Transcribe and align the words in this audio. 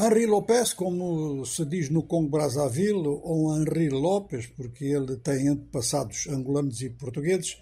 Henri 0.00 0.26
Lopes, 0.26 0.74
como 0.74 1.44
se 1.44 1.64
diz 1.64 1.90
no 1.90 2.04
Congo 2.04 2.30
Brazzaville, 2.30 3.08
ou 3.08 3.56
Henri 3.56 3.88
Lopes, 3.88 4.46
porque 4.46 4.84
ele 4.84 5.16
tem 5.16 5.48
antepassados 5.48 6.28
angolanos 6.28 6.80
e 6.82 6.90
portugueses, 6.90 7.58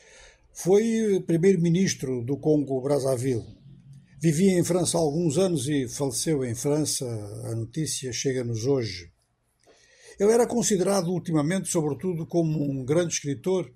foi 0.53 1.19
primeiro-ministro 1.27 2.23
do 2.23 2.37
Congo 2.37 2.83
Brazzaville. 2.83 3.57
Vivia 4.21 4.59
em 4.59 4.63
França 4.63 4.99
há 4.99 5.01
alguns 5.01 5.39
anos 5.39 5.67
e 5.67 5.89
faleceu 5.89 6.45
em 6.45 6.55
França. 6.55 7.07
A 7.45 7.55
notícia 7.55 8.13
chega-nos 8.13 8.67
hoje. 8.67 9.11
Ele 10.21 10.33
era 10.33 10.47
considerado 10.47 11.09
ultimamente, 11.09 11.71
sobretudo, 11.71 12.27
como 12.27 12.63
um 12.63 12.85
grande 12.85 13.15
escritor 13.15 13.73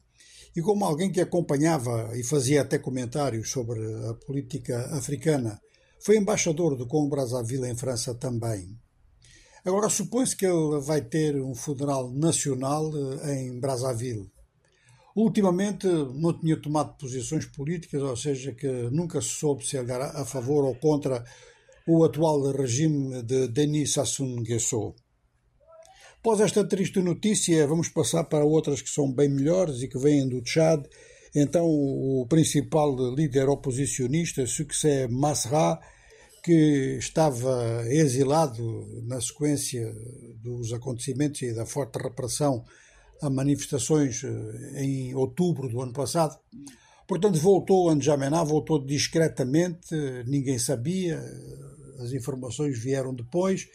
e 0.55 0.61
como 0.61 0.85
alguém 0.85 1.11
que 1.11 1.21
acompanhava 1.23 2.11
e 2.15 2.23
fazia 2.23 2.61
até 2.61 2.79
comentários 2.79 3.51
sobre 3.51 3.81
a 4.07 4.15
política 4.27 4.79
africana. 4.97 5.59
Foi 6.03 6.17
embaixador 6.17 6.77
do 6.77 6.87
Congo 6.87 7.11
Brazzaville 7.11 7.69
em 7.69 7.77
França 7.77 8.15
também. 8.15 8.79
Agora 9.65 9.91
supõe-se 9.91 10.35
que 10.35 10.47
ele 10.47 10.81
vai 10.81 11.03
ter 11.03 11.37
um 11.37 11.55
funeral 11.55 12.11
nacional 12.11 12.91
eh, 13.23 13.35
em 13.35 13.61
Brazzaville. 13.61 14.31
Ultimamente 15.15 15.87
não 15.87 16.39
tinha 16.39 16.57
tomado 16.57 16.97
posições 16.97 17.45
políticas, 17.45 18.01
ou 18.03 18.17
seja, 18.17 18.53
que 18.53 18.67
nunca 18.91 19.21
se 19.21 19.29
soube 19.29 19.67
se 19.67 19.77
ele 19.77 19.93
era 19.93 20.07
a 20.19 20.25
favor 20.25 20.65
ou 20.65 20.75
contra 20.75 21.23
o 21.87 22.05
atual 22.05 22.51
regime 22.53 23.23
de 23.23 23.49
Denis 23.49 23.93
Sassou 23.93 24.27
Nguesso. 24.27 24.95
Após 26.21 26.41
esta 26.41 26.65
triste 26.67 27.01
notícia, 27.01 27.67
vamos 27.67 27.89
passar 27.89 28.25
para 28.25 28.45
outras 28.45 28.81
que 28.81 28.89
são 28.89 29.13
bem 29.13 29.29
melhores 29.29 29.83
e 29.83 29.89
que 29.89 29.99
vêm 29.99 30.29
do 30.29 30.41
Tchad. 30.41 30.87
Então, 31.35 31.67
o 31.67 32.27
principal 32.29 32.95
líder 33.15 33.49
oposicionista, 33.49 34.47
Succès 34.47 35.09
Masra, 35.09 35.79
que 36.43 36.97
estava 36.99 37.85
exilado 37.89 38.87
na 39.07 39.21
sequência 39.21 39.95
dos 40.43 40.73
acontecimentos 40.73 41.43
e 41.43 41.55
da 41.55 41.67
forte 41.67 41.99
repressão 41.99 42.65
a 43.21 43.29
manifestações 43.29 44.25
eh, 44.25 44.83
em 44.83 45.15
outubro 45.15 45.69
do 45.69 45.81
ano 45.81 45.93
passado. 45.93 46.39
Portanto, 47.07 47.39
voltou 47.39 47.91
a 47.91 47.95
N'Djamena, 47.95 48.43
voltou 48.45 48.85
discretamente, 48.85 49.95
ninguém 50.27 50.59
sabia, 50.59 51.21
as 51.99 52.13
informações 52.13 52.79
vieram 52.79 53.15
depois 53.15 53.67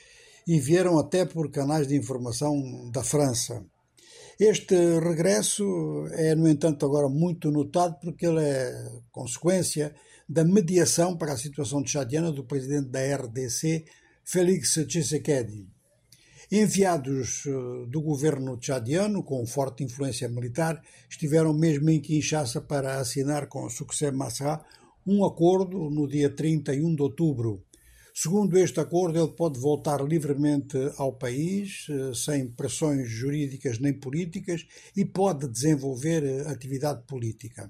e 0.48 0.60
vieram 0.60 0.98
até 0.98 1.26
por 1.26 1.52
canais 1.52 1.88
de 1.88 1.96
informação 1.96 2.90
da 2.92 3.04
França. 3.04 3.64
Este 4.40 4.76
regresso 5.00 6.08
é, 6.12 6.36
no 6.36 6.48
entanto, 6.50 6.86
agora 6.86 7.08
muito 7.08 7.50
notado 7.50 7.98
porque 8.02 8.26
ele 8.26 8.42
é 8.42 8.92
consequência 9.10 9.96
da 10.28 10.44
mediação 10.44 11.16
para 11.16 11.34
a 11.34 11.38
situação 11.38 11.82
tchadiana 11.82 12.34
do 12.34 12.44
presidente 12.44 12.90
da 12.90 13.00
RDC, 13.16 13.86
Félix 14.26 14.74
Tshisekedi. 14.88 15.66
Enviados 16.52 17.46
eh, 17.48 17.52
do 17.88 18.02
governo 18.02 18.58
tchadiano, 18.58 19.24
com 19.24 19.46
forte 19.48 19.84
influência 19.84 20.28
militar, 20.28 20.82
estiveram 21.10 21.54
mesmo 21.54 21.90
em 21.90 22.02
Kinshasa 22.02 22.60
para 22.60 23.00
assinar 23.00 23.48
com 23.48 23.70
Succès 23.70 24.14
Massa 24.14 24.62
um 25.08 25.24
acordo 25.24 25.90
no 25.90 26.08
dia 26.08 26.30
31 26.30 26.94
de 26.94 27.02
outubro, 27.02 27.64
Segundo 28.18 28.58
este 28.58 28.80
acordo, 28.80 29.20
ele 29.20 29.34
pode 29.34 29.60
voltar 29.60 30.02
livremente 30.02 30.78
ao 30.96 31.12
país, 31.12 31.86
eh, 31.90 32.14
sem 32.16 32.48
pressões 32.48 33.10
jurídicas 33.10 33.78
nem 33.78 33.92
políticas, 33.92 34.66
e 34.96 35.04
pode 35.04 35.50
desenvolver 35.50 36.24
eh, 36.24 36.50
atividade 36.50 37.04
política. 37.06 37.70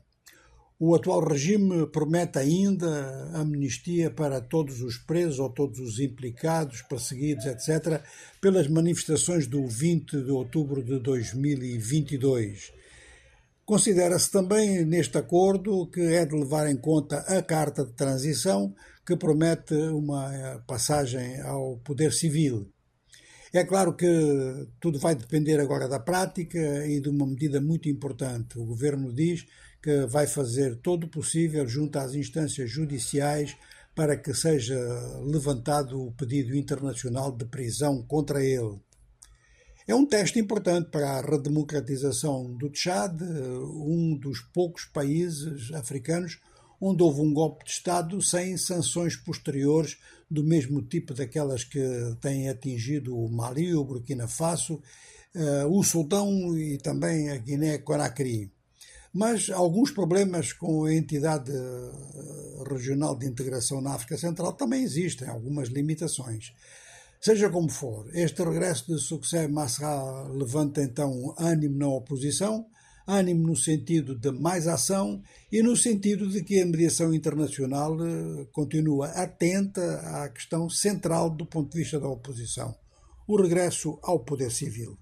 O 0.79 0.93
atual 0.93 1.27
regime 1.27 1.87
promete 1.87 2.37
ainda 2.37 3.31
amnistia 3.33 4.11
para 4.11 4.39
todos 4.39 4.83
os 4.83 4.97
presos 4.97 5.39
ou 5.39 5.49
todos 5.49 5.79
os 5.79 5.99
implicados, 5.99 6.83
perseguidos, 6.83 7.47
etc., 7.47 8.03
pelas 8.39 8.67
manifestações 8.67 9.47
do 9.47 9.65
20 9.65 10.21
de 10.21 10.29
outubro 10.29 10.83
de 10.83 10.99
2022. 10.99 12.71
Considera-se 13.65 14.29
também 14.29 14.85
neste 14.85 15.17
acordo 15.17 15.87
que 15.87 16.01
é 16.01 16.23
de 16.23 16.35
levar 16.35 16.69
em 16.69 16.77
conta 16.77 17.17
a 17.21 17.41
Carta 17.41 17.83
de 17.83 17.93
Transição, 17.93 18.75
que 19.05 19.15
promete 19.15 19.75
uma 19.75 20.33
eh, 20.33 20.59
passagem 20.65 21.39
ao 21.41 21.77
poder 21.77 22.11
civil. 22.11 22.71
É 23.53 23.63
claro 23.63 23.95
que 23.95 24.05
tudo 24.81 24.99
vai 24.99 25.15
depender 25.15 25.59
agora 25.59 25.87
da 25.87 25.99
prática 25.99 26.85
e 26.85 26.99
de 26.99 27.09
uma 27.09 27.25
medida 27.25 27.61
muito 27.61 27.87
importante. 27.87 28.59
O 28.59 28.65
governo 28.65 29.13
diz 29.13 29.45
que 29.81 30.05
vai 30.07 30.27
fazer 30.27 30.77
todo 30.77 31.05
o 31.05 31.09
possível 31.09 31.65
junto 31.67 31.97
às 31.97 32.15
instâncias 32.15 32.69
judiciais 32.69 33.55
para 33.95 34.17
que 34.17 34.33
seja 34.33 34.77
levantado 35.23 36.01
o 36.01 36.11
pedido 36.11 36.53
internacional 36.55 37.31
de 37.31 37.45
prisão 37.45 38.03
contra 38.03 38.43
ele. 38.43 38.77
É 39.87 39.93
um 39.93 40.05
teste 40.05 40.39
importante 40.39 40.89
para 40.89 41.11
a 41.11 41.21
redemocratização 41.21 42.57
do 42.57 42.69
Tchad, 42.71 43.21
um 43.21 44.17
dos 44.17 44.41
poucos 44.41 44.83
países 44.85 45.71
africanos 45.73 46.39
onde 46.87 47.01
houve 47.01 47.19
um 47.19 47.33
golpe 47.33 47.65
de 47.65 47.71
Estado 47.71 48.21
sem 48.21 48.55
sanções 48.57 49.15
posteriores 49.15 49.97
do 50.29 50.43
mesmo 50.43 50.83
tipo 50.83 51.15
daquelas 51.15 51.63
que 51.63 51.81
têm 52.21 52.47
atingido 52.47 53.17
o 53.17 53.27
Mali, 53.27 53.73
o 53.73 53.83
Burkina 53.83 54.27
Faso, 54.27 54.79
eh, 55.33 55.65
o 55.65 55.81
Sudão 55.81 56.55
e 56.55 56.77
também 56.77 57.31
a 57.31 57.37
Guiné-Conakry. 57.37 58.51
Mas 59.11 59.49
alguns 59.49 59.89
problemas 59.89 60.53
com 60.53 60.85
a 60.85 60.93
entidade 60.93 61.51
eh, 61.51 62.63
regional 62.69 63.17
de 63.17 63.25
integração 63.25 63.81
na 63.81 63.95
África 63.95 64.15
Central 64.15 64.53
também 64.53 64.83
existem, 64.83 65.27
algumas 65.27 65.69
limitações. 65.69 66.53
Seja 67.19 67.49
como 67.49 67.71
for, 67.71 68.07
este 68.13 68.43
regresso 68.43 68.93
de 68.93 69.01
Succès 69.01 69.49
Masra 69.49 70.27
levanta 70.27 70.83
então 70.83 71.33
ânimo 71.39 71.79
na 71.79 71.87
oposição, 71.87 72.67
ânimo 73.07 73.47
no 73.47 73.55
sentido 73.55 74.15
de 74.15 74.31
mais 74.31 74.67
ação 74.67 75.21
e 75.51 75.61
no 75.61 75.75
sentido 75.75 76.27
de 76.27 76.43
que 76.43 76.59
a 76.59 76.65
mediação 76.65 77.13
internacional 77.13 77.95
eh, 78.05 78.47
continua 78.51 79.07
atenta 79.09 79.99
à 80.23 80.29
questão 80.29 80.69
central 80.69 81.29
do 81.29 81.45
ponto 81.45 81.71
de 81.71 81.79
vista 81.79 81.99
da 81.99 82.07
oposição, 82.07 82.75
o 83.27 83.39
regresso 83.41 83.99
ao 84.01 84.19
poder 84.19 84.51
civil. 84.51 84.97